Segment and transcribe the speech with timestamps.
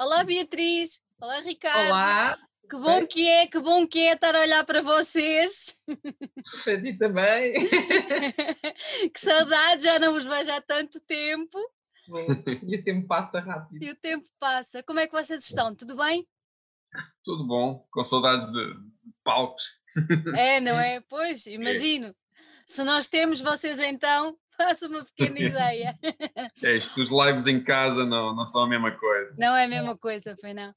[0.00, 1.88] Olá Beatriz, olá Ricardo.
[1.88, 2.38] Olá.
[2.70, 5.78] Que bom que é, que bom que é estar a olhar para vocês.
[6.64, 7.52] Para ti também.
[9.12, 11.58] que saudade, já não vos vejo há tanto tempo.
[12.66, 13.84] E o tempo passa rápido.
[13.84, 14.82] E o tempo passa.
[14.82, 15.74] Como é que vocês estão?
[15.74, 16.26] Tudo bem?
[17.22, 18.74] Tudo bom, com saudades de
[19.22, 19.64] palcos.
[20.34, 21.02] É, não é?
[21.10, 22.16] Pois, imagino.
[22.64, 25.98] Se nós temos, vocês então faça uma pequena ideia.
[26.62, 29.34] É isto, os lives em casa não, não são a mesma coisa.
[29.38, 30.74] Não é a mesma coisa, foi não.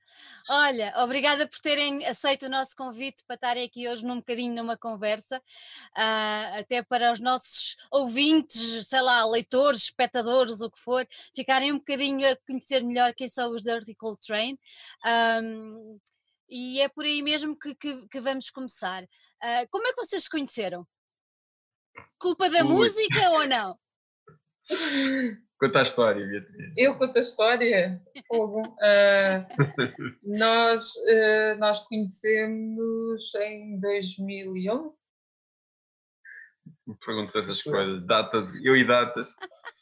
[0.50, 4.78] Olha, obrigada por terem aceito o nosso convite para estarem aqui hoje num bocadinho numa
[4.78, 11.74] conversa, uh, até para os nossos ouvintes, sei lá, leitores, espectadores, o que for, ficarem
[11.74, 14.58] um bocadinho a conhecer melhor quem são os Dirty Cold Train.
[15.44, 16.00] Um,
[16.50, 19.04] e é por aí mesmo que, que, que vamos começar.
[19.04, 20.88] Uh, como é que vocês se conheceram?
[22.20, 22.64] Culpa da Ui.
[22.64, 23.78] música ou não?
[25.64, 26.74] Conta a história, Beatriz.
[26.76, 28.02] Eu conto a história?
[28.28, 28.62] Fogo.
[28.62, 29.48] Uh,
[30.38, 34.90] nós, uh, nós conhecemos em 2011.
[37.06, 39.30] Pergunto essas coisas, datas, eu e datas.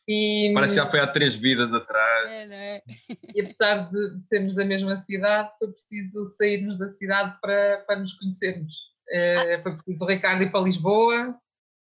[0.08, 2.30] E, Parece que já foi há três vidas atrás.
[2.30, 2.81] É, não é?
[3.33, 7.99] E apesar de, de sermos da mesma cidade, foi preciso sairmos da cidade para, para
[7.99, 8.71] nos conhecermos.
[9.09, 9.64] Uh, ah.
[9.64, 11.36] Foi preciso o Ricardo ir para Lisboa,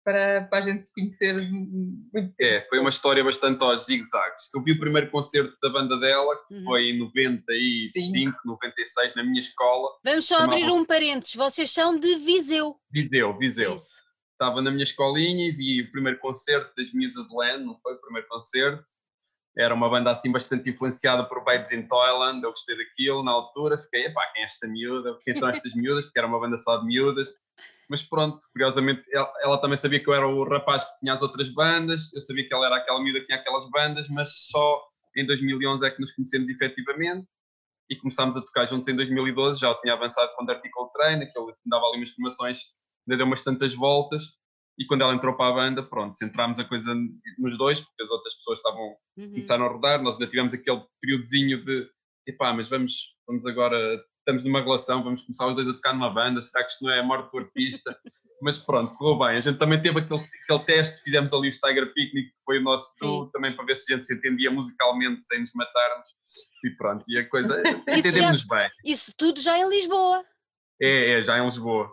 [0.06, 2.34] para, para a gente se conhecer muito tempo.
[2.40, 4.44] É, foi uma história bastante aos zigue-zagues.
[4.54, 6.62] Eu vi o primeiro concerto da banda dela, que uhum.
[6.62, 8.32] foi em 95, Sim.
[8.44, 9.90] 96, na minha escola.
[10.04, 10.52] Vamos só Chamava...
[10.58, 12.76] abrir um parênteses, vocês são de Viseu.
[12.88, 13.74] Viseu, Viseu.
[13.74, 14.06] Isso.
[14.30, 18.00] Estava na minha escolinha e vi o primeiro concerto das Muses Land, não foi o
[18.00, 18.84] primeiro concerto.
[19.58, 23.78] Era uma banda assim bastante influenciada por Babes in Toyland, eu gostei daquilo na altura,
[23.78, 25.18] fiquei, epá, quem é esta miúda?
[25.24, 26.04] Quem são estas miúdas?
[26.04, 27.28] Porque era uma banda só de miúdas
[27.88, 31.22] mas pronto, curiosamente ela, ela, também sabia que eu era o rapaz que tinha as
[31.22, 34.82] outras bandas, eu sabia que ela era aquela miúda que tinha aquelas bandas, mas só
[35.16, 37.26] em 2011 é que nos conhecemos efetivamente
[37.88, 41.20] e começámos a tocar juntos em 2012, já tinha avançado com o Dirty Cold Train,
[41.20, 42.58] que ele dava ali umas formações,
[43.06, 44.24] ainda deu umas tantas voltas,
[44.78, 46.94] e quando ela entrou para a banda, pronto, centrámos a coisa
[47.38, 49.30] nos dois, porque as outras pessoas estavam, uhum.
[49.30, 51.88] começaram a rodar, nós ainda tivemos aquele períodozinho de,
[52.26, 56.10] epá, mas vamos, vamos agora estamos numa relação, vamos começar os dois a tocar numa
[56.10, 57.96] banda, será que isto não é a morte do artista?
[58.42, 59.38] Mas pronto, correu bem.
[59.38, 62.62] A gente também teve aquele, aquele teste, fizemos ali o Tiger Picnic, que foi o
[62.62, 66.06] nosso tour, também para ver se a gente se entendia musicalmente sem nos matarmos.
[66.62, 68.68] E pronto, e a coisa, entendemos bem.
[68.84, 70.22] Isso tudo já em Lisboa?
[70.82, 71.90] É, é, já em Lisboa.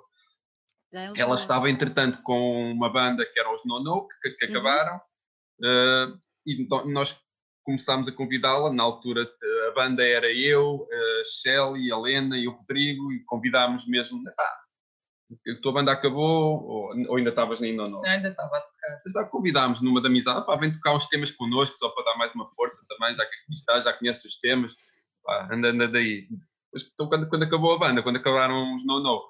[0.92, 1.26] Já em Lisboa.
[1.26, 4.52] Ela estava, entretanto, com uma banda que era os No No, que, que uhum.
[4.52, 7.18] acabaram, uh, e então nós
[7.64, 8.72] começámos a convidá-la.
[8.72, 9.28] Na altura,
[9.68, 14.22] a banda era eu, a Shelly, a Lena e o Rodrigo, e convidámos mesmo.
[14.40, 14.64] Ah,
[15.48, 18.06] a tua banda acabou, ou, ou ainda estavas ou não?
[18.06, 19.02] Ainda estava a tocar.
[19.14, 22.34] Já convidámos numa da amizade, pá, vem tocar uns temas connosco, só para dar mais
[22.36, 24.76] uma força também, já que aqui está, já conhece os temas,
[25.24, 26.28] pá, anda, anda daí.
[26.94, 29.22] então, quando, quando acabou a banda, quando acabaram os No No,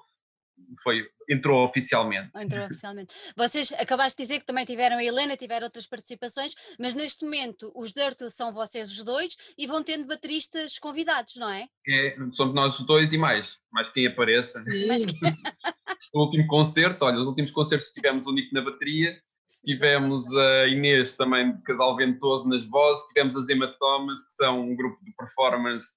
[0.82, 2.30] foi, entrou oficialmente.
[2.36, 3.14] Entrou oficialmente.
[3.36, 7.72] Vocês acabaste de dizer que também tiveram a Helena, tiveram outras participações, mas neste momento
[7.74, 11.66] os Dirt são vocês os dois e vão tendo bateristas convidados, não é?
[11.88, 14.62] É, somos nós os dois e mais, mais quem apareça.
[14.86, 15.14] Mas que...
[16.14, 19.18] o último concerto, olha, os últimos concertos tivemos o Nico na bateria,
[19.64, 24.76] tivemos a Inês também de Casal Ventoso nas vozes, tivemos as Hematomas, que são um
[24.76, 25.88] grupo de performance,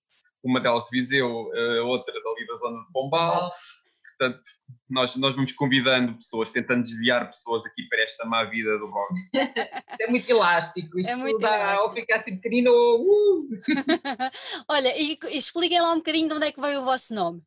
[0.43, 3.49] uma delas de Viseu, a outra dali da zona de Pombal.
[3.49, 3.86] Oh
[4.17, 4.41] portanto,
[4.89, 9.13] nós, nós vamos convidando pessoas, tentando desviar pessoas aqui para esta má vida do rock.
[10.01, 11.89] é muito elástico, isto é muito dá elástico.
[11.89, 12.71] ao ficar assim pequenino.
[12.71, 13.49] Uh!
[14.67, 17.41] Olha, e, e expliquem lá um bocadinho de onde é que veio o vosso nome.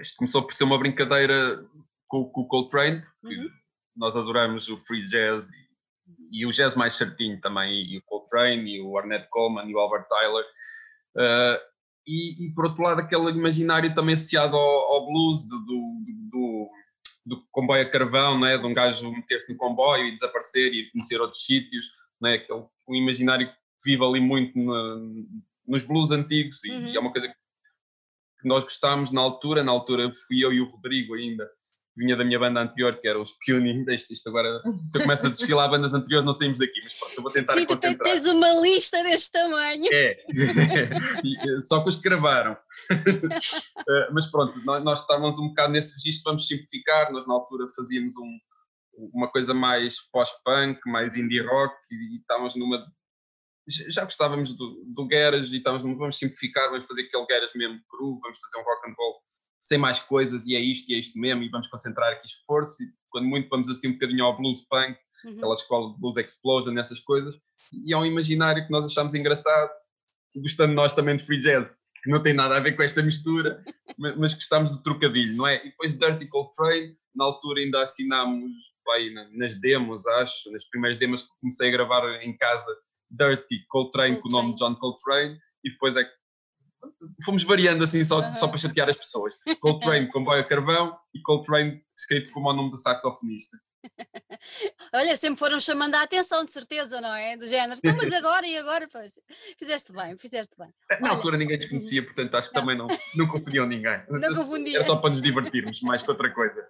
[0.00, 1.64] Isto começou por ser uma brincadeira
[2.08, 3.50] com, com o Coltrane, porque uhum.
[3.96, 8.76] nós adoramos o free jazz e, e, o jazz mais certinho também, e o Coltrane,
[8.76, 10.44] e o Ornette Coleman, e o Albert Tyler.
[11.16, 11.73] Uh,
[12.06, 16.70] e, e, por outro lado aquele imaginário também associado ao, ao blues do, do, do,
[17.26, 18.58] do, comboio a carvão, né?
[18.58, 21.86] de um gajo meter-se no comboio e desaparecer e conhecer outros sítios,
[22.20, 22.34] né?
[22.34, 23.54] aquele um imaginário que
[23.84, 24.96] vive ali muito na,
[25.66, 26.88] nos blues antigos e, uhum.
[26.88, 30.70] e, é uma coisa que nós gostámos na altura, na altura fui eu e o
[30.70, 31.48] Rodrigo ainda
[31.96, 35.26] vinha da minha banda anterior, que era os Puny, deixa isto agora, se eu começo
[35.26, 38.26] a desfilar bandas anteriores não saímos daqui, mas pronto, eu vou tentar Sim, tu tens
[38.26, 39.88] uma lista deste tamanho.
[39.92, 40.16] É,
[41.66, 42.56] só que os gravaram.
[43.86, 47.66] Eh, mas pronto, nós, nós, estávamos um bocado nesse registro, vamos simplificar, nós na altura
[47.76, 48.38] fazíamos um,
[49.12, 52.82] uma coisa mais pós-punk, mais indie rock, e, estávamos numa...
[53.66, 58.18] Já gostávamos do, do garage e estávamos, vamos simplificar, vamos fazer aquele garage mesmo cru,
[58.20, 59.20] vamos fazer um rock and roll
[59.64, 62.82] sem mais coisas e é isto e é isto mesmo e vamos concentrar aqui esforço
[62.82, 65.36] e quando muito vamos assim um bocadinho ao blues punk, uhum.
[65.36, 67.34] aquela escola de blues explosion, nessas coisas
[67.84, 69.70] e é um imaginário que nós achamos engraçado
[70.40, 71.72] gostando nós também de free jazz,
[72.02, 73.62] que não tem nada a ver com esta mistura,
[73.98, 75.64] mas, mas gostamos do trocadilho, não é?
[75.64, 78.50] E depois Dirty Coltrane, na altura ainda assinámos
[78.84, 82.70] pai, nas demos, acho, nas primeiras demos que comecei a gravar em casa,
[83.10, 84.20] Dirty Coltrane, Coltrane.
[84.20, 86.10] com o nome de John Coltrane, e depois é que
[87.24, 89.34] fomos variando assim só, só para chatear as pessoas.
[89.60, 93.56] Coltrane com boia carvão e Coltrane escrito como o nome do saxofonista.
[94.94, 97.36] Olha, sempre foram chamando a atenção, de certeza, não é?
[97.36, 99.18] Do género, então, mas agora e agora, pois,
[99.58, 100.72] fizeste bem, fizeste bem.
[101.00, 102.62] Na Olha, altura ninguém desconhecia, portanto acho que não.
[102.62, 104.00] também não, não confundiam ninguém.
[104.08, 104.78] Não confundia.
[104.78, 106.66] Era só para nos divertirmos, mais que outra coisa.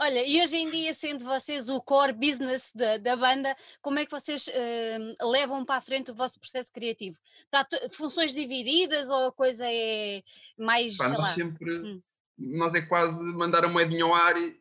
[0.00, 4.04] Olha, e hoje em dia, sendo vocês o core business da, da banda, como é
[4.04, 7.18] que vocês uh, levam para a frente o vosso processo criativo?
[7.40, 10.22] Está funções divididas ou a coisa é
[10.56, 10.96] mais.
[10.96, 11.26] Pá, nós lá?
[11.26, 11.78] sempre.
[11.80, 12.00] Hum.
[12.38, 14.56] Nós é quase mandar a moedinha ao ar e,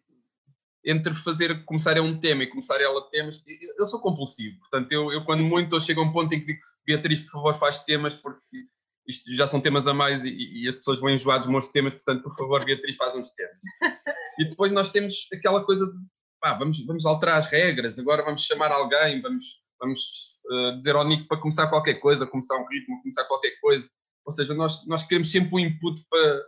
[0.83, 3.43] entre fazer, começar a um tema e começar ela temas.
[3.77, 6.47] Eu sou compulsivo, portanto, eu, eu quando muito eu chego a um ponto em que
[6.47, 8.65] digo, Beatriz, por favor, faz temas, porque
[9.07, 11.93] isto já são temas a mais e, e, as pessoas vão enjoar dos meus temas,
[11.93, 13.57] portanto, por favor, Beatriz, faz uns temas.
[14.37, 15.97] E depois nós temos aquela coisa de,
[16.41, 19.43] pá, vamos, vamos alterar as regras, agora vamos chamar alguém, vamos,
[19.79, 19.99] vamos
[20.51, 23.89] uh, dizer ao Nico para começar qualquer coisa, começar um ritmo, começar qualquer coisa.
[24.25, 26.43] Ou seja, nós, nós queremos sempre um input para,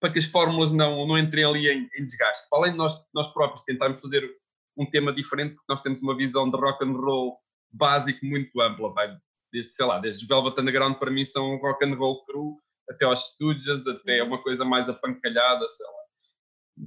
[0.00, 2.48] para que as fórmulas não, não entrem ali em, em desgaste.
[2.48, 4.28] Para além de nós, nós próprios tentarmos fazer
[4.76, 7.38] um tema diferente, porque nós temos uma visão de rock and roll
[7.70, 9.16] básico muito ampla, vai
[9.52, 12.58] desde, sei lá, desde Velvet Underground para mim são rock and roll cru,
[12.88, 14.28] até aos Stooges, até uhum.
[14.28, 15.92] uma coisa mais apancalhada, sei lá.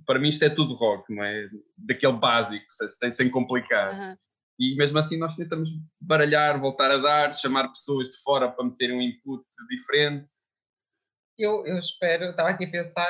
[0.06, 1.48] Para mim isto é tudo rock, não é?
[1.77, 3.94] Daquele básico, sem, sem complicar.
[3.94, 4.18] Uhum.
[4.60, 5.69] E mesmo assim nós tentamos
[6.00, 10.31] baralhar, voltar a dar, chamar pessoas de fora para meterem um input diferente.
[11.38, 13.10] Eu, eu espero, estava aqui a pensar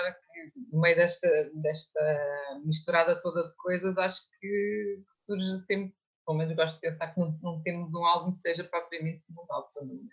[0.72, 5.94] no meio desta, desta misturada toda de coisas, acho que surge sempre
[6.26, 9.68] pelo menos gosto de pensar que não, não, temos um álbum que seja propriamente mudado.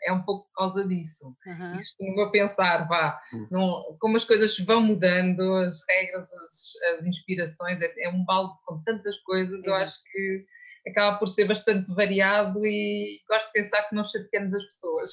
[0.05, 1.35] É um pouco por causa disso.
[1.47, 1.75] Uhum.
[1.75, 3.49] Isto estou a pensar, vá, uhum.
[3.51, 8.55] não, como as coisas vão mudando, as regras, as, as inspirações, é, é, um balde
[8.67, 9.69] com tantas coisas, Exato.
[9.69, 10.45] eu acho que
[10.89, 15.11] acaba por ser bastante variado e gosto de pensar que não chateamos as pessoas.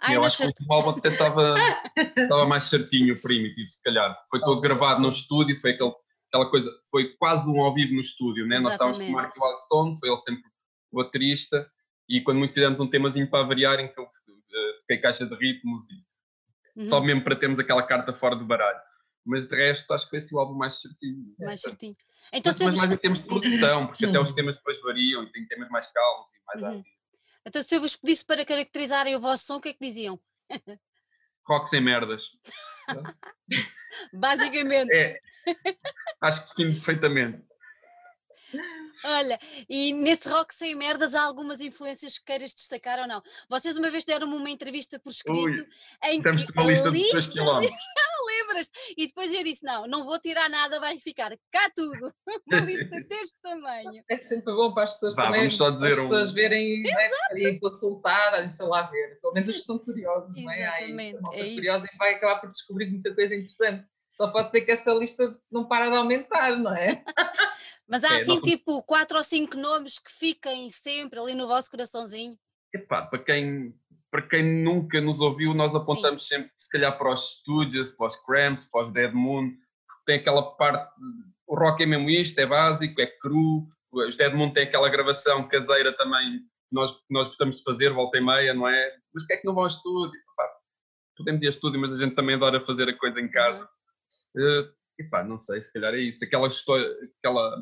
[0.00, 1.54] Ai, eu acho que o último álbum até estava,
[2.16, 4.18] estava mais certinho, o Primitive, se calhar.
[4.30, 5.92] Foi todo gravado no estúdio, foi aquele
[6.30, 8.60] aquela coisa, foi quase um ao vivo no estúdio, né?
[8.60, 10.44] Nós estávamos com o Mark Wildstone, foi ele sempre
[10.92, 11.70] o baterista,
[12.08, 14.08] e quando muito fizemos um temazinho para variar, em que eu
[14.80, 16.84] fiquei caixa de ritmos, e uhum.
[16.84, 18.80] só mesmo para termos aquela carta fora do baralho.
[19.26, 21.34] Mas de resto, acho que foi esse o álbum mais certinho.
[21.38, 21.94] Mais certinho.
[22.32, 25.32] Então, mas, mas mais em termos de produção, porque até os temas depois variam e
[25.32, 26.82] tem temas mais calmos e mais uhum.
[27.46, 30.18] Então, se eu vos pedisse para caracterizarem o vosso som, o que é que diziam?
[31.50, 32.30] Rock sem merdas.
[34.12, 34.92] Basicamente.
[34.92, 35.18] É,
[36.22, 37.42] acho que define perfeitamente.
[39.02, 43.22] Olha, e nesse rock sem merdas há algumas influências que queiras destacar ou não?
[43.48, 45.66] Vocês uma vez deram-me uma entrevista por escrito Ui,
[46.04, 47.60] em que uma lista, lista de 3 km.
[48.50, 48.70] Lembras?
[48.96, 52.12] E depois eu disse: não, não vou tirar nada, vai ficar cá tudo.
[52.46, 54.02] Uma lista deste tamanho.
[54.08, 55.40] É sempre bom para as pessoas Vá, também.
[55.40, 56.34] Vamos só dizer as pessoas um...
[56.34, 59.20] verem né, e consultar, olha, sei lá ver.
[59.20, 60.60] Pelo menos os que são curiosos, não é?
[60.60, 61.18] Exatamente.
[61.32, 63.86] Aí, é curiosa e vai acabar por descobrir muita coisa interessante.
[64.16, 67.02] Só pode ser que essa lista não para de aumentar, não é?
[67.88, 71.70] Mas há é, assim, tipo, quatro ou cinco nomes que fiquem sempre ali no vosso
[71.70, 72.38] coraçãozinho.
[72.72, 73.74] Epá, para quem,
[74.10, 76.36] para quem nunca nos ouviu, nós apontamos Sim.
[76.36, 79.50] sempre, se calhar, para os Studios, para os Cramps, para os Dead Moon,
[79.86, 80.94] porque tem aquela parte.
[81.46, 83.68] O rock é mesmo isto, é básico, é cru.
[83.92, 87.92] Os Dead Moon têm aquela gravação caseira também que nós, que nós gostamos de fazer,
[87.92, 88.96] volta e meia, não é?
[89.12, 90.18] Mas que é que não vão ao estúdio?
[91.16, 93.68] Podemos ir ao estúdio, mas a gente também adora fazer a coisa em casa.
[94.34, 94.60] Uhum.
[94.60, 96.24] Uh, epá, não sei, se calhar é isso.
[96.24, 96.86] Aquela, história,
[97.18, 97.58] aquela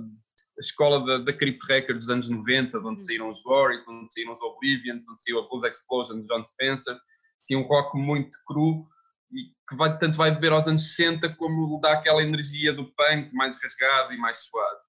[0.61, 3.07] escola da, da Crypt Record dos anos 90, de onde uhum.
[3.07, 6.45] saíram os de onde saíram os Oblivions, de onde saiu a Blues Explosion de John
[6.45, 6.99] Spencer.
[7.47, 8.87] Tinha um rock muito cru
[9.33, 13.33] e que vai, tanto vai beber aos anos 60 como dá aquela energia do punk
[13.33, 14.89] mais rasgado e mais suave.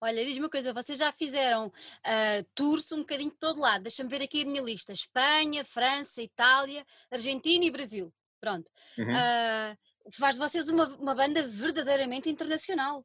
[0.00, 3.82] Olha, diz-me uma coisa, vocês já fizeram uh, tours um bocadinho de todo lado.
[3.82, 8.14] Deixa-me ver aqui a minha lista: Espanha, França, Itália, Argentina e Brasil.
[8.40, 8.70] Pronto.
[8.96, 9.10] Uhum.
[9.10, 9.76] Uh,
[10.12, 13.04] faz de vocês uma, uma banda verdadeiramente internacional.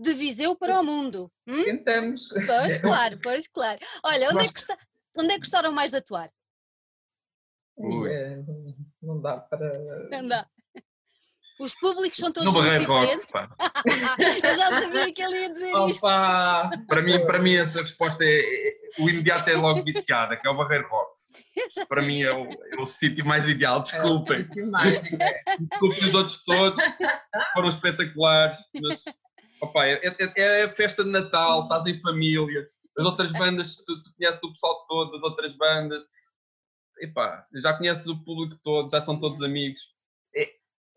[0.00, 1.30] De Viseu para o mundo.
[1.46, 1.62] Hum?
[1.62, 2.28] Tentamos.
[2.28, 3.78] Pois claro, pois claro.
[4.02, 4.62] Olha, onde, é que,
[5.18, 6.30] onde é que gostaram mais de atuar?
[8.08, 8.42] É,
[9.02, 10.08] não dá para.
[10.10, 10.46] Não dá.
[11.60, 13.26] Os públicos são todos no muito diferentes.
[14.42, 15.88] Eu já sabia que ele ia dizer Opa.
[15.90, 16.86] isto.
[16.86, 20.50] Para mim, para mim, essa resposta é, é o imediato é logo viciada, que é
[20.50, 21.26] o Barreiro Rocks.
[21.86, 24.38] Para mim é o, é o sítio mais ideal, desculpem.
[24.38, 25.18] É o sítio mágico.
[25.70, 26.82] Desculpem os outros todos,
[27.52, 29.04] foram espetaculares, mas
[29.60, 34.02] opa, é, é, é, a festa de Natal, estás em família, as outras bandas, tu,
[34.02, 36.04] tu conheces o pessoal todo das outras bandas,
[37.00, 39.94] epá, já conheces o público todo, já são todos amigos.
[40.34, 40.42] É,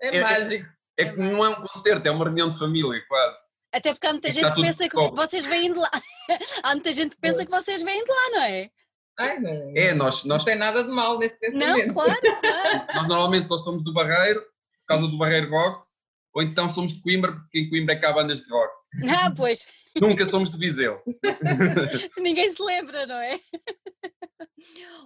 [0.02, 0.66] é, é mágico.
[0.98, 3.40] É, é, que não é um concerto, é uma reunião de família, quase.
[3.74, 5.92] Até porque há muita gente que pensa que vocês vêm de lá.
[6.62, 8.70] há muita gente que pensa que vocês vêm de lá, não é?
[9.18, 9.74] Ai, não.
[9.76, 10.42] É, nós, nós...
[10.42, 11.88] Não tem nada de mal nesse pensamento.
[11.88, 12.88] Não, claro, claro.
[12.94, 15.98] nós normalmente ou somos do Barreiro, por causa do Barreiro Rocks,
[16.34, 18.74] ou então somos de Coimbra, porque em Coimbra é que há bandas de rock.
[19.26, 19.68] Ah, pois.
[20.00, 21.02] Nunca somos de Viseu.
[22.18, 23.40] Ninguém se lembra, não é?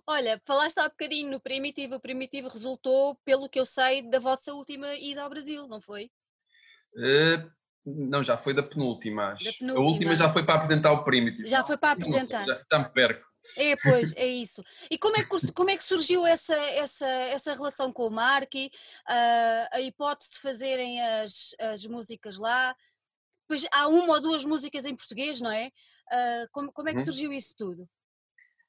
[0.07, 1.95] Olha, falaste há bocadinho no Primitivo.
[1.95, 6.09] O Primitivo resultou, pelo que eu sei, da vossa última ida ao Brasil, não foi?
[6.95, 7.49] Uh,
[7.85, 9.35] não, já foi da penúltima.
[9.43, 9.73] Da penúltima.
[9.73, 11.47] A última já foi para apresentar o Primitivo.
[11.47, 12.45] Já foi para apresentar.
[12.45, 13.25] já, já me perco.
[13.57, 14.63] É, pois, é isso.
[14.89, 18.71] E como é que, como é que surgiu essa, essa, essa relação com o Marky,
[19.07, 22.75] uh, a hipótese de fazerem as, as músicas lá?
[23.47, 25.67] Pois há uma ou duas músicas em português, não é?
[26.11, 27.05] Uh, como, como é que uhum.
[27.05, 27.87] surgiu isso tudo?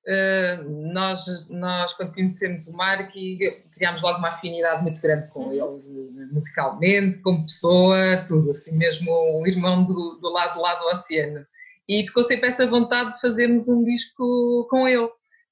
[0.06, 3.38] Uh, nós, nós, quando conhecemos o Marky,
[3.74, 5.52] criámos logo uma afinidade muito grande com uhum.
[5.52, 11.44] ele, musicalmente, como pessoa, tudo, assim mesmo um irmão do, do lado lá do oceano.
[11.88, 15.08] E ficou sempre essa vontade de fazermos um disco com ele,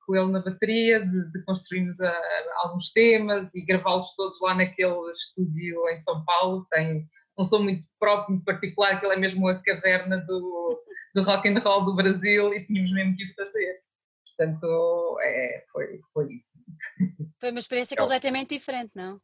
[0.06, 4.54] com ele na bateria, de, de construirmos a, a, alguns temas e gravá-los todos lá
[4.54, 6.66] naquele estúdio em São Paulo.
[6.70, 10.82] Tem um som muito próprio, muito particular, que ele é mesmo a caverna do,
[11.14, 13.80] do rock and roll do Brasil e tínhamos mesmo que o fazer.
[14.36, 16.58] Portanto, é, foi, foi isso.
[17.40, 19.18] Foi uma experiência completamente diferente, não?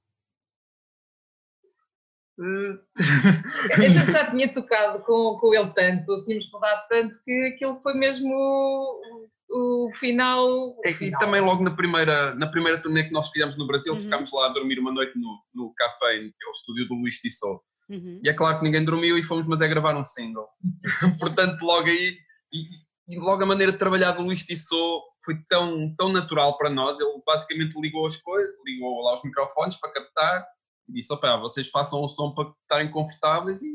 [3.72, 7.94] a gente já tinha tocado com, com ele tanto, tínhamos falado tanto que aquilo foi
[7.94, 10.76] mesmo o, o final.
[10.84, 10.90] É.
[10.90, 14.00] E também logo na primeira, na primeira turnê que nós fizemos no Brasil, uhum.
[14.00, 17.18] ficámos lá a dormir uma noite no, no café, que é o estúdio do Luís
[17.18, 17.60] Tissot.
[17.90, 18.20] Uhum.
[18.24, 20.48] E é claro que ninguém dormiu e fomos, mas é gravar um single.
[21.20, 22.16] Portanto, logo aí,
[22.52, 26.70] e, e, logo a maneira de trabalhar do Luís Tissot foi tão, tão natural para
[26.70, 26.98] nós.
[26.98, 30.46] Ele basicamente ligou as coisas, ligou lá os microfones para captar
[30.92, 33.68] disse: opá, vocês façam o som para estarem confortáveis e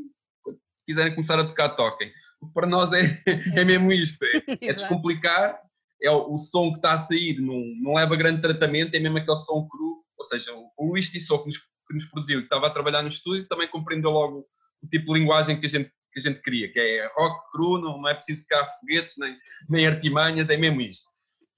[0.75, 2.11] se quiserem começar a tocar, toquem.
[2.53, 3.01] Para nós é,
[3.59, 5.59] é mesmo isto: é, é descomplicar,
[6.01, 9.17] é o, o, som que está a sair, não, não leva grande tratamento, é mesmo
[9.17, 10.03] aquele som cru.
[10.17, 13.09] Ou seja, o, Luís Tissot que nos, que nos produziu, que estava a trabalhar no
[13.09, 14.47] estúdio, também compreendeu logo
[14.81, 17.79] o tipo de linguagem que a gente, que a gente queria, que é rock cru,
[17.79, 19.37] não, não é preciso ficar foguetes nem,
[19.69, 21.07] nem artimanhas, é mesmo isto.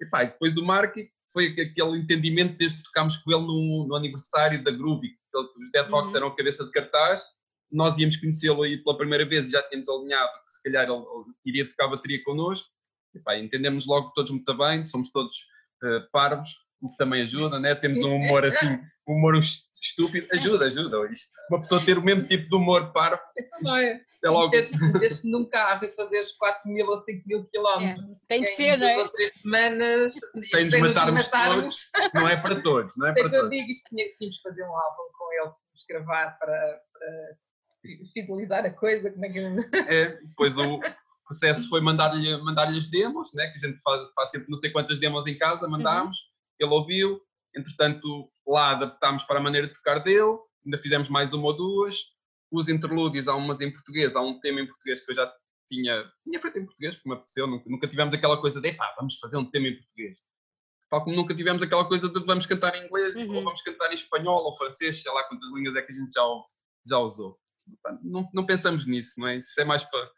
[0.01, 0.95] E pá, depois o Mark
[1.31, 5.11] foi aquele entendimento desde que tocámos com ele no, no aniversário da Groovy,
[5.59, 6.17] os Dead Rocks uhum.
[6.17, 7.23] eram a cabeça de cartaz,
[7.71, 10.93] nós íamos conhecê-lo aí pela primeira vez e já tínhamos alinhado que se calhar ele,
[10.93, 12.67] ele iria tocar bateria connosco.
[13.13, 15.35] E, pá, entendemos logo todos muito bem, somos todos
[15.83, 16.49] uh, parvos,
[16.81, 17.75] o que também ajuda, né?
[17.75, 18.79] temos um humor assim, um
[19.13, 19.35] humor
[19.81, 21.11] estúpido, ajuda, ajuda.
[21.11, 23.21] Isto, uma pessoa ter o mesmo tipo de humor parvo,
[23.61, 24.01] isto, é.
[24.11, 24.49] isto é logo...
[24.49, 28.27] Desde num carro e fazer os 4 mil ou 5 mil quilómetros, é.
[28.27, 28.97] tem de ser, não é?
[28.97, 33.31] ou três semanas, sem nos matarmos, todos, não é para todos, não é Sei para
[33.31, 33.43] todos.
[33.45, 36.81] eu digo, isto tinha, tínhamos que fazer um álbum com ele, tínhamos que gravar para,
[36.93, 37.37] para
[38.13, 39.39] fidelizar a coisa, como é que...
[39.87, 40.79] É, depois o
[41.25, 43.47] processo foi mandar-lhe mandar as demos, né?
[43.47, 46.73] que a gente faz, faz sempre não sei quantas demos em casa, mandámos, uhum ele
[46.73, 47.21] ouviu,
[47.55, 51.95] entretanto lá adaptámos para a maneira de tocar dele, ainda fizemos mais uma ou duas,
[52.51, 55.31] os interlúdios, há umas em português, há um tema em português que eu já
[55.67, 58.95] tinha, tinha feito em português, porque me apeteceu, nunca, nunca tivemos aquela coisa de, pá,
[58.97, 60.19] vamos fazer um tema em português.
[60.89, 63.35] Tal como nunca tivemos aquela coisa de vamos cantar em inglês, uhum.
[63.35, 66.11] ou vamos cantar em espanhol, ou francês, sei lá quantas línguas é que a gente
[66.11, 66.23] já,
[66.87, 67.39] já usou.
[68.01, 69.37] Não, não pensamos nisso, não é?
[69.37, 70.09] Isso é mais para,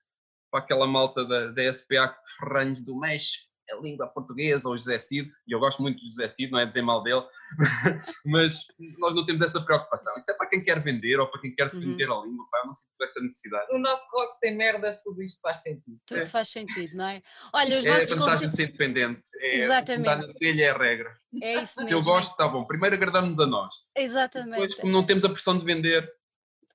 [0.50, 5.32] para aquela malta da, da SPA Ferranhos do México, a língua portuguesa, ou José Cid,
[5.48, 7.24] e eu gosto muito de José Cid, não é dizer mal dele,
[8.26, 8.66] mas
[8.98, 10.14] nós não temos essa preocupação.
[10.18, 12.22] Isso é para quem quer vender ou para quem quer defender uhum.
[12.22, 13.74] a língua, pá, eu não sinto essa necessidade.
[13.74, 15.98] O nosso rock sem merdas, tudo isto faz sentido.
[16.06, 16.26] Tudo é.
[16.26, 17.22] faz sentido, não é?
[17.54, 19.22] Olha, os é vossos a vantagem de ser independente.
[19.36, 20.28] É, Exatamente.
[20.28, 21.18] na telha é a regra.
[21.42, 21.98] É isso Se mesmo.
[21.98, 22.66] eu gosto, está bom.
[22.66, 23.74] Primeiro agradamos a nós.
[23.96, 24.62] Exatamente.
[24.62, 26.08] Depois, como não temos a pressão de vender,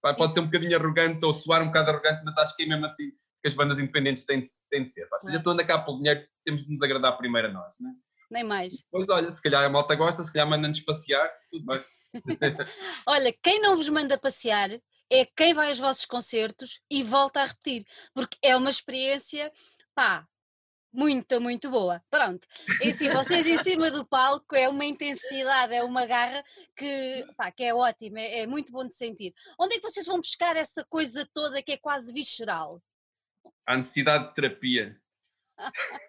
[0.01, 0.35] pá, pode isso.
[0.35, 3.11] ser um bocadinho arrogante ou soar um bocado arrogante, mas acho que é mesmo assim
[3.47, 5.07] que as bandas independentes têm de, têm de ser.
[5.07, 5.21] Pá.
[5.21, 7.75] Se já estou a andar cá pelo dinheiro, temos de nos agradar primeiro a nós,
[7.79, 7.95] não é?
[8.29, 8.85] Nem mais.
[8.91, 11.81] Pois olha, se calhar a malta gosta, se calhar manda-nos passear, tudo bem.
[13.07, 14.71] olha, quem não vos manda passear
[15.09, 19.53] é quem vai aos vossos concertos e volta a repetir, porque é uma experiência,
[19.95, 20.27] pá,
[20.93, 22.03] muito, muito boa.
[22.11, 22.45] Pronto.
[22.83, 26.43] E assim, vocês em cima do palco é uma intensidade, é uma garra
[26.77, 29.33] que, pá, que é ótima, é, é muito bom de sentir.
[29.57, 32.83] Onde é que vocês vão buscar essa coisa toda que é quase visceral?
[33.67, 34.97] Há necessidade de terapia.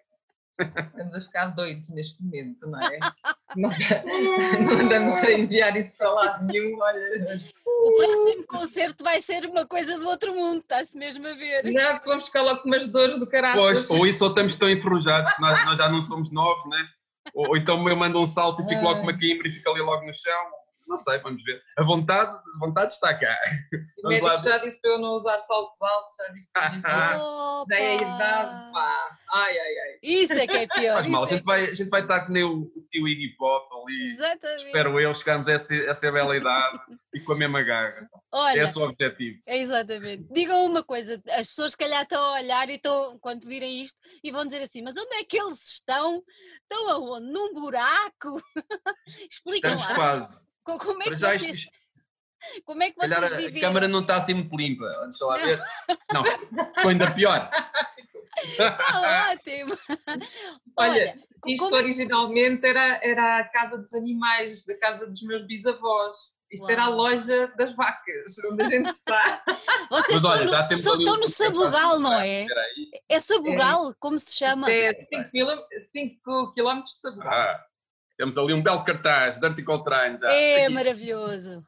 [0.60, 2.98] Estamos a ficar doidos neste momento, não é?
[3.56, 6.78] Não, não andamos a enviar isso para lado nenhum.
[6.78, 7.40] Olha.
[7.66, 11.64] O próximo concerto vai ser uma coisa do outro mundo, está-se mesmo a ver.
[11.64, 13.58] Não, vamos ficar logo com umas dores do caráter.
[13.58, 16.88] Pois, ou isso ou estamos tão enferrujados que nós, nós, já não somos novos, né?
[17.34, 19.70] ou, ou então eu mando um salto e fico logo com uma quimbra e fico
[19.70, 20.50] ali logo no chão.
[20.88, 21.62] Não sei, vamos ver.
[21.76, 23.38] A vontade, a vontade está cá.
[24.02, 26.50] O médico já disse para eu não usar saltos altos, já viste?
[27.68, 29.18] já é a idade, pá.
[29.30, 29.98] Ai, ai, ai.
[30.02, 30.94] Isso é que é pior.
[30.94, 32.86] Faz mal, a isso gente, é vai, a gente vai estar que nem o, o
[32.90, 34.12] tio Iggy Pop ali.
[34.12, 34.66] Exatamente.
[34.66, 36.80] Espero eu, chegamos a essa, essa bela idade
[37.12, 38.08] e com a mesma garra.
[38.32, 39.38] Olha, Esse é o objetivo.
[39.46, 40.26] É exatamente.
[40.32, 43.98] Digam uma coisa, as pessoas se calhar estão a olhar e estão, quando virem isto,
[44.24, 46.22] e vão dizer assim, mas onde é que eles estão?
[46.62, 47.30] Estão aonde?
[47.30, 48.42] Num buraco?
[49.30, 49.94] Expliquem Estamos lá.
[49.94, 50.47] quase.
[50.68, 51.70] Co- Como é que já vocês, isto,
[52.64, 53.60] como é que calhar vocês a viveram?
[53.60, 54.90] câmara não está assim muito limpa.
[55.02, 55.60] Deixa lá ver.
[56.12, 56.24] Não,
[56.72, 57.50] ficou ainda pior.
[58.42, 59.76] Está ótimo.
[60.78, 65.22] Olha, Olha, Isto como é- originalmente era, era a casa dos animais, da casa dos
[65.22, 66.36] meus bisavós.
[66.50, 66.96] Isto era a Uau.
[66.98, 69.42] loja das vacas, onde a gente está.
[69.90, 72.46] vocês Mas olha, estão, já no, são- estão no Sabugal, não é?
[73.08, 74.70] É Sabugal, como se chama?
[74.70, 77.32] É 5 km de Sabugal.
[77.32, 77.64] Ah,
[78.18, 80.28] temos ali um belo cartaz de Article Train já.
[80.30, 80.74] É Aqui.
[80.74, 81.64] maravilhoso.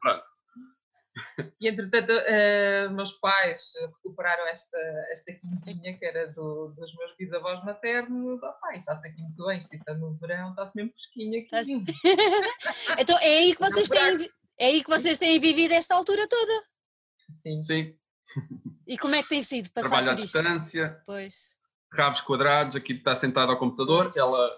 [1.61, 4.79] E entretanto, eh, meus pais eh, recuperaram esta,
[5.11, 8.41] esta quintinha que era do- dos meus bisavós maternos.
[8.43, 11.49] Oh, pai, está-se aqui muito bem, isto está no verão, está-se mesmo fresquinho aqui.
[11.55, 11.85] Está-se-
[13.01, 16.53] Então é aí que vocês têm, é aí que vocês têm vivido esta altura toda.
[17.43, 17.63] Sim.
[17.63, 17.95] Sim,
[18.87, 21.57] E como é que tem sido passar trabalho à distância, Pois.
[21.93, 24.17] rabos quadrados, aqui está sentado ao computador, Pois.
[24.17, 24.51] ela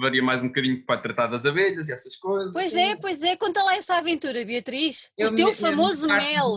[0.00, 2.52] varia mais um bocadinho para tratar das abelhas e essas coisas.
[2.52, 3.36] Pois é, pois é.
[3.36, 5.10] Conta lá essa aventura, Beatriz.
[5.16, 6.54] Eu o teu me- famoso mel.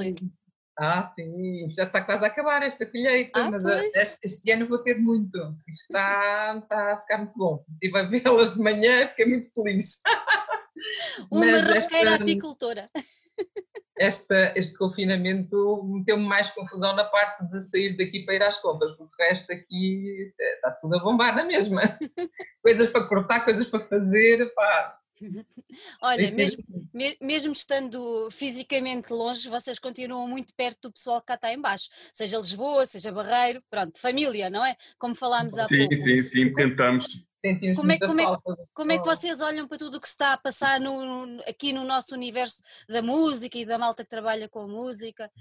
[0.81, 3.93] Ah, sim, já está quase a acabar esta colheita, Ah, mas pois.
[3.95, 5.37] eh, este, este ano vou ter muito.
[5.67, 7.65] Está, está a ficar muito bom.
[7.73, 10.01] Estive a vê-las de manhã, fiquei muito feliz.
[11.29, 12.89] Uma esta- apicultora.
[13.99, 18.91] esta, este confinamento meteu-me mais confusão na parte de sair daqui para ir às compras,
[18.95, 21.81] porque o resto aqui eh, está tudo a bombar na mesma.
[22.63, 24.99] coisas para cortar, coisas para fazer, pá.
[26.01, 26.63] Olha, mesmo,
[26.93, 31.59] me- mesmo estando fisicamente longe, vocês continuam muito perto do pessoal que cá está em
[31.59, 31.89] baixo.
[32.13, 34.77] Seja Lisboa, seja Barreiro, pronto, família, não é?
[34.97, 35.95] Como falámos há Sim, pouco.
[35.97, 37.05] sim, sim, tentamos.
[37.43, 38.25] Sentimos Como é- como é-
[38.73, 41.71] Como é que vocês olham para tudo o que se está a passar no- aqui
[41.73, 45.31] no nosso universo da música e da malta que trabalha com a música?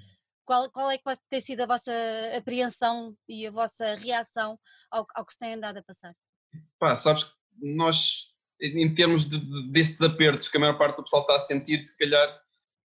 [0.44, 1.92] Qual, qual é que tem sido a vossa
[2.36, 4.58] apreensão e a vossa reação
[4.90, 6.14] ao, ao que se tem andado a passar?
[6.78, 7.32] Pá, sabes, que
[7.76, 11.40] nós, em termos de- de- destes apertos que a maior parte do pessoal está a
[11.40, 12.40] sentir, se calhar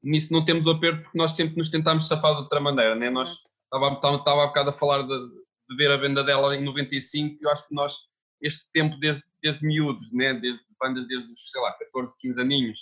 [0.02, 3.10] nisso não temos o aperto porque nós sempre nos tentámos safar de outra maneira, né?
[3.10, 3.32] Nós
[3.66, 5.10] estava, estava, estava há bocado a falar de,
[5.70, 8.08] de ver a venda dela em 95 e eu acho que nós,
[8.42, 10.34] este tempo desde, desde miúdos, né?
[10.34, 12.80] desde bandas desde os, sei lá, 14, 15 aninhos,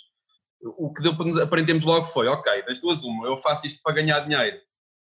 [0.62, 3.82] o que deu para nos aprendemos logo foi, ok, das duas uma, eu faço isto
[3.82, 4.60] para ganhar dinheiro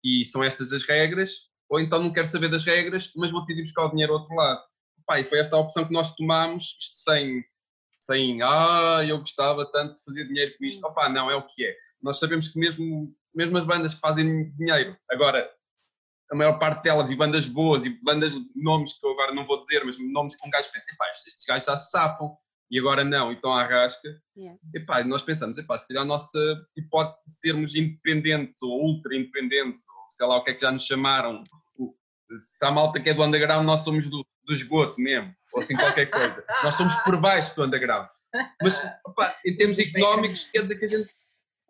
[0.05, 3.55] e são estas as regras, ou então não quero saber das regras, mas vou ter
[3.55, 4.63] de buscar o dinheiro ao outro lado.
[5.17, 7.45] E foi esta a opção que nós tomámos, isto sem,
[8.01, 10.87] sem, ah, eu gostava tanto de fazer dinheiro com isto.
[10.87, 11.77] Opá, não, é o que é.
[12.03, 15.51] Nós sabemos que mesmo, mesmo as bandas que fazem dinheiro, agora,
[16.33, 19.61] a maior parte delas, e bandas boas, e bandas, nomes que eu agora não vou
[19.61, 22.35] dizer, mas nomes que um gajo pensa, epá, estes gajos já se safam,
[22.71, 24.09] e agora não, então à rasca.
[24.35, 24.59] Yeah.
[24.75, 26.39] Epá, e nós pensamos, epá, se calhar a nossa
[26.75, 30.73] hipótese de sermos independentes, ou ultra independentes, ou sei lá o que é que já
[30.73, 31.45] nos chamaram,
[32.39, 35.77] se há malta que é do underground, nós somos do, do esgoto mesmo, ou assim
[35.77, 36.43] qualquer coisa.
[36.65, 38.09] nós somos por baixo do underground.
[38.63, 41.11] Mas, opá, em termos económicos, quer dizer que a gente,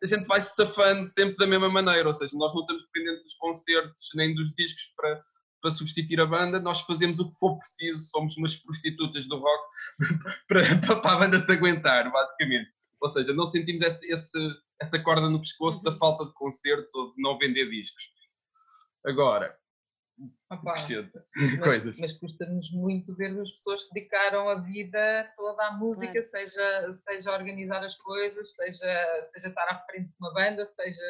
[0.03, 3.23] a gente vai se safando sempre da mesma maneira, ou seja, nós não estamos dependentes
[3.25, 5.23] dos concertos nem dos discos para,
[5.61, 9.65] para substituir a banda, nós fazemos o que for preciso, somos umas prostitutas do rock
[10.49, 12.71] para, para, para a banda se aguentar, basicamente.
[13.01, 17.15] Ou seja, não sentimos esse, esse- essa corda no pescoço da falta de concertos ou
[17.15, 18.03] de não vender discos.
[19.07, 19.57] Agora,
[20.51, 21.99] Opa, mas, coisas.
[21.99, 26.27] mas custa-nos muito ver as pessoas que dedicaram a vida toda à música, Claro.
[26.27, 31.03] seja, seja organizar as coisas, seja, seja estar à frente de uma banda, seja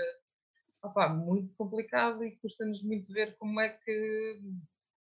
[0.83, 4.41] opa, muito complicado e custa-nos muito ver como é que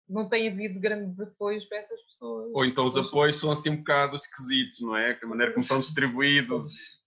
[0.09, 2.51] não tem havido grandes apoios para essas pessoas.
[2.53, 5.15] Ou então os apoios são assim um bocado esquisitos, não é?
[5.15, 7.01] Que a maneira como são distribuídos.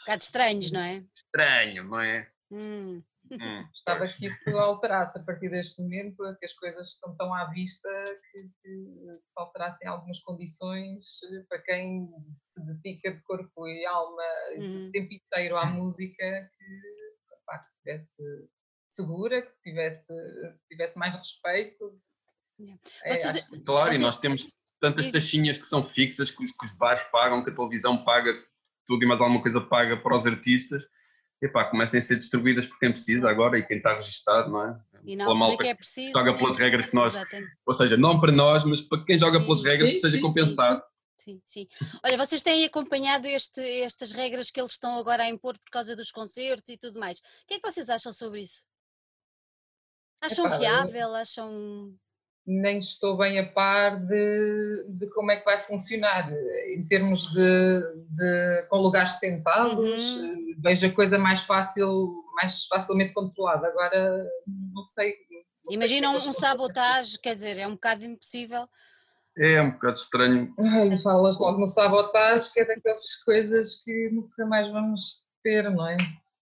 [0.06, 1.04] bocado estranhos, não é?
[1.14, 2.30] Estranho, não é?
[2.50, 4.14] Hum, Hum, Gostava pois.
[4.14, 7.88] que isso alterasse a partir deste momento, que as coisas estão tão à vista
[8.32, 8.68] que, que
[9.28, 12.08] se alterassem algumas condições eh, para quem
[12.44, 14.22] se dedica de corpo e alma
[14.56, 14.88] e Uhum.
[14.88, 16.80] o tempo inteiro à música que,
[17.46, 18.22] pá, que estivesse
[18.88, 20.06] segura, que tivesse,
[20.68, 22.00] tivesse mais respeito.
[22.58, 22.80] Yeah.
[23.04, 24.48] É, Vocês- que- Claro, e Você- nós temos
[24.80, 28.32] tantas taxinhas que são fixas, que os, que os bares pagam, que a televisão paga,
[28.86, 30.82] tudo e mais alguma coisa paga para os artistas.
[31.42, 34.62] E pá, comecem a ser distribuídas por quem precisa agora e quem está registado, não
[34.62, 34.80] é?
[35.04, 36.12] e altura malta que é preciso.
[36.18, 36.38] joga né?
[36.38, 37.52] pelas regras que nós- Exatamente.
[37.66, 40.16] Ou seja, não para nós, mas para quem joga Sim, pelas regras, sim, que seja
[40.16, 40.82] sim, compensado.
[41.18, 41.66] Sim, sim.
[42.04, 45.94] Olha, vocês têm acompanhado este, estas regras que eles estão agora a impor por causa
[45.94, 47.18] dos concertos e tudo mais.
[47.18, 48.64] O que é que vocês acham sobre isso?
[50.22, 51.14] Acham Epá, eu- viável?
[51.14, 51.94] Acham.
[52.46, 56.32] nem estou bem a par de, de como é que vai funcionar
[56.68, 59.74] em termos de, de com lugares sentados
[60.14, 60.45] Uhum.
[60.62, 64.24] Vejo a coisa mais fácil mais facilmente controlada agora
[64.74, 68.68] não sei não sei Imagina é um, um sabotagem, quer dizer, é um bocado impossível.
[69.36, 70.54] É um bocado estranho.
[70.60, 75.86] Ai, falas logo no sabotagem que é daquelas coisas que nunca mais vamos ter não
[75.86, 75.96] é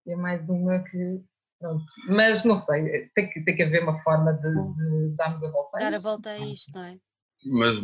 [0.07, 1.21] é mais uma que
[1.61, 5.51] pronto mas não sei tem que tem que haver uma forma de, de darmos a
[5.51, 6.03] volta a Dar a isto.
[6.09, 6.99] volta a isto, não é?
[7.44, 7.83] mas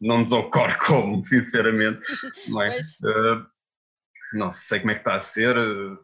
[0.00, 2.00] não nos ocorre como, sinceramente.
[2.48, 2.72] Não, é?
[2.72, 2.86] Pois.
[4.32, 5.56] Não sei como é que está a ser.
[5.56, 5.96] eh,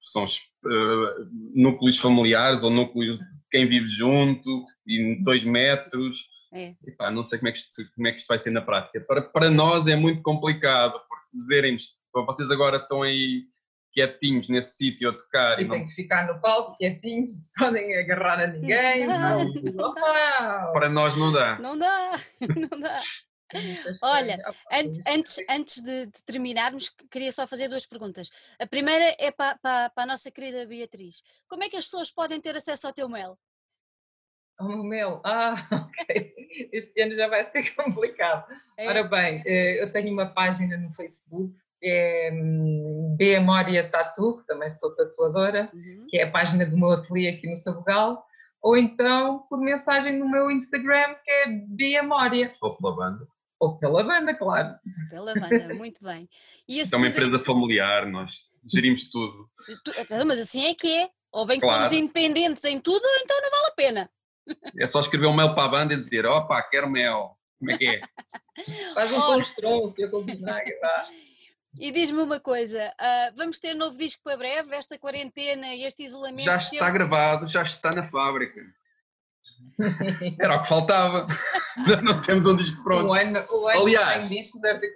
[0.00, 1.14] são eh,
[1.54, 6.28] núcleos familiares ou núcleos de quem vive junto, e dois metros.
[6.52, 6.74] É.
[6.86, 9.00] Epá, não sei como é, que isto, como é que isto vai ser na prática.
[9.00, 13.44] Para, para nós é muito complicado, porque dizerem-nos, "Pô, vocês agora estão aí
[13.92, 17.66] quietinhos nesse sítio a tocar e E não tem que ficar no palco quietinhos, não
[17.66, 19.06] podem agarrar a ninguém.
[19.06, 20.70] Não, Não, Opa!
[20.72, 21.58] para nós não dá.
[21.58, 22.12] Não dá,
[22.70, 22.98] não dá.
[24.02, 28.30] Olha, Ant- Antes, antes de, de terminarmos, queria só fazer duas perguntas.
[28.58, 31.22] A primeira é para, para, para a nossa querida Beatriz.
[31.48, 33.38] Como é que as pessoas podem ter acesso ao teu mail?
[34.58, 35.22] O meu mel.
[35.24, 36.34] Ah, ok.
[36.72, 38.50] Este ano já vai ser complicado.
[38.76, 38.88] É?
[38.88, 44.46] Ora bem, eh, eu tenho uma página no Facebook, que é hum, Beamoria Tatu, que
[44.46, 46.06] também sou tatuadora, Uhum.
[46.08, 48.24] que é a página do meu ateliê aqui no Sabugal,
[48.62, 53.28] ou então por mensagem no meu Instagram, que é Beamoria, Ou pela banda.
[53.58, 54.74] Ou pela banda, claro.
[55.10, 56.28] Pela banda, muito bem.
[56.68, 58.32] E a Isto é uma segunda- empresa familiar, nós
[58.72, 59.48] gerimos tudo.
[59.84, 61.08] tu- então, mas assim é que é.
[61.32, 61.94] Ou bem que somos Claro.
[61.94, 64.10] independentes em tudo, ou então não vale a pena.
[64.80, 67.36] É só escrever um mail para a banda e dizer: opa, quero mel.
[67.58, 68.00] Como é que é?
[68.94, 69.34] Faz um Ora.
[69.34, 71.06] com estronço, eu com vinagre, vá.
[71.78, 74.74] E diz-me uma coisa: ah, vamos ter novo disco para breve?
[74.74, 76.42] Esta quarentena e este isolamento.
[76.44, 78.62] Já teve- está gravado, já está na fábrica.
[80.40, 81.26] Era o que faltava.
[82.02, 83.12] Não temos um disco O pronto.
[83.12, 84.92] ano, o ano Aliás, sem disco deve ter.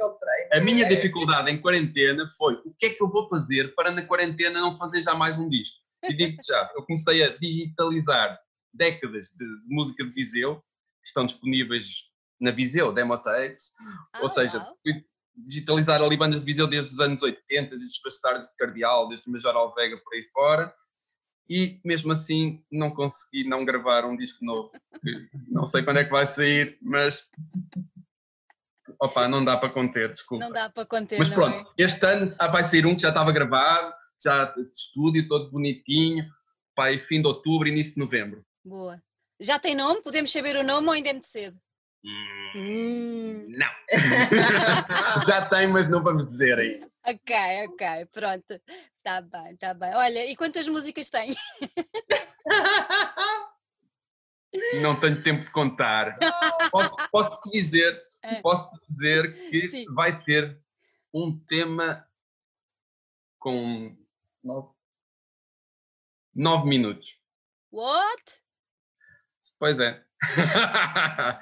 [0.53, 4.03] A minha dificuldade em quarentena foi o que é que eu vou fazer para na
[4.03, 5.77] quarentena não fazer já mais um disco.
[6.05, 8.38] E digo-te já, eu comecei a digitalizar
[8.73, 11.87] décadas de música de Viseu, que estão disponíveis
[12.40, 13.73] na Viseu, Demotapes,
[14.14, 15.05] Ah, ou seja, fui
[15.37, 19.29] digitalizar ali bandas de Viseu desde os anos 80, desde os Bastardos de Cardeal, desde
[19.29, 20.75] o Major Alvega por aí fora,
[21.51, 24.71] e mesmo assim não consegui não gravar um disco novo.
[25.49, 27.29] Não sei quando é que vai sair, mas
[29.01, 30.45] opa, não dá para conter, desculpa.
[30.45, 31.19] não dá para conter.
[31.19, 35.27] Mas pronto, este ano ah, vai sair um que já estava gravado, já de estúdio,
[35.27, 36.25] todo bonitinho,
[36.77, 38.41] pai, fim de outubro, início de novembro.
[38.41, 38.69] é?
[38.69, 39.03] Boa.
[39.41, 40.03] Já tem nome?
[40.03, 41.59] Podemos saber o nome ou ainda é muito cedo?
[42.05, 43.71] Hum, Hum, Não.
[45.27, 46.81] já tem, mas não vamos dizer aí.
[47.07, 47.37] ok,
[47.69, 48.61] ok, pronto.
[49.01, 49.95] Está bem, está bem.
[49.95, 51.35] Olha, e quantas músicas tem?
[54.83, 56.19] Não tenho tempo de contar.
[56.71, 58.41] Posso, posso te dizer, É.
[58.43, 59.87] posso te dizer que Sim.
[59.95, 60.61] vai ter
[61.15, 62.07] um tema
[63.39, 63.97] com
[64.45, 64.69] nove,
[66.35, 67.19] nove minutos.
[67.73, 68.23] What?
[69.59, 70.05] Pois é.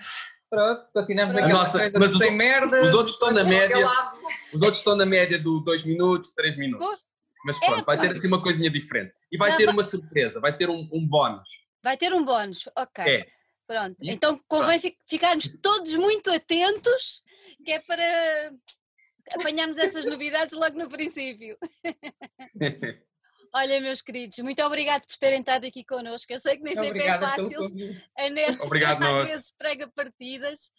[0.49, 1.45] Pronto, continuamos Pronto.
[1.47, 2.81] aquela Nossa, coisa mas os sem o- merda.
[2.83, 3.77] Os outros estão na média.
[4.53, 7.08] Os outros estão na média do 2 minutos, 3 minutos.
[7.45, 9.13] Mas pronto, vai ter assim uma coisinha diferente.
[9.33, 11.49] E vai Já ter vai- uma surpresa, vai ter um, um bónus.
[11.83, 13.05] Vai ter um bónus, ok.
[13.05, 13.27] É.
[13.67, 13.97] Pronto.
[14.01, 17.23] E- Então convém fi- ficarmos todos muito atentos,
[17.65, 18.53] que é para
[19.35, 21.57] apanharmos essas novidades logo no princípio.
[23.55, 26.31] Olha, meus queridos, muito obrigado por terem estado aqui connosco.
[26.33, 27.61] Eu sei que nem sempre é fácil,
[28.19, 28.59] a net
[29.23, 30.71] às vezes prega partidas.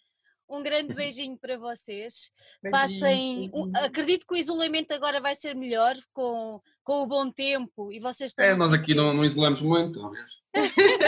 [0.50, 2.30] Um grande beijinho para vocês.
[2.62, 3.50] Beijinhos, Passem.
[3.54, 3.84] um- beijinhos.
[3.86, 8.32] acredito que o isolamento agora vai ser melhor com, com o bom tempo e vocês
[8.32, 8.44] estão.
[8.44, 10.24] É, nós aqui não, não isolamos muito, talvez.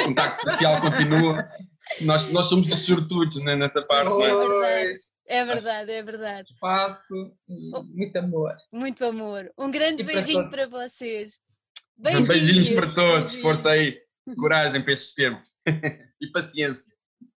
[0.02, 1.48] O contacto social continua.
[2.02, 4.08] Nós, nós somos dos sortudos né, nessa parte.
[4.12, 4.34] É é?
[4.36, 4.98] verdade.
[5.26, 6.52] É verdade, é verdade.
[6.52, 7.14] Espaço
[7.74, 7.82] Oh.
[7.82, 8.56] muito amor.
[8.72, 9.52] Muito amor.
[9.58, 10.50] Um grande para beijinho todos.
[10.50, 11.40] para vocês.
[11.96, 13.36] Beijinhos para todos, beijinhos.
[13.42, 14.00] força aí.
[14.36, 15.48] Coragem para estes tempos.
[16.22, 16.94] E paciência.